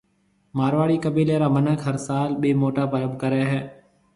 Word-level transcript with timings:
مارواڙِي 0.57 0.97
قبيلَي 1.05 1.35
را 1.41 1.47
مِنک 1.55 1.79
هر 1.87 1.95
سال 2.07 2.29
ٻي 2.41 2.49
موٽا 2.61 2.85
پَرٻ 2.91 3.09
ڪريَ 3.21 3.43
هيَ۔ 3.51 3.61